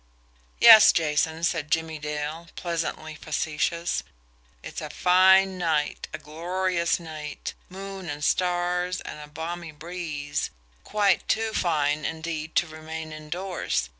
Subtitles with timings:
[0.59, 4.01] "Yes, Jason." said Jimmie Dale, pleasantly facetious,
[4.63, 10.49] "it a fine night, a glorious night, moon and stars and a balmy breeze
[10.83, 13.89] quite too fine, indeed, to remain indoors.